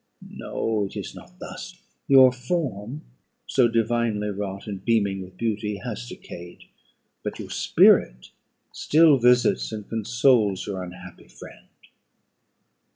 [0.31, 3.03] No, it is not thus; your form
[3.45, 6.63] so divinely wrought, and beaming with beauty, has decayed,
[7.23, 8.29] but your spirit
[8.71, 11.67] still visits and consoles your unhappy friend.